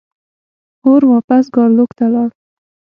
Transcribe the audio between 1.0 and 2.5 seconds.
واپس ګارلوک ته لاړ.